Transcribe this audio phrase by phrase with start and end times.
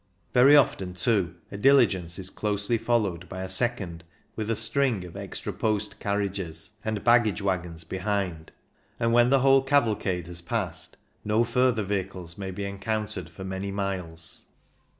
[0.33, 4.03] Very often, too, a diligence is closely followed by a second,
[4.35, 8.51] with a string of" extra post" carriages and baggage wagons behind;
[8.99, 13.69] and when the whole cavalcade has passed, no further vehicles may be encountered for many
[13.69, 14.45] miles.